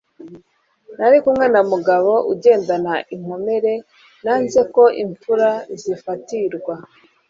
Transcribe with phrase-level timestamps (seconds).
[0.97, 3.73] Nali kumwe na Mugabo.Ugendana inkomere
[4.23, 5.49] nanze ko imfura
[5.81, 6.75] zifatirwa,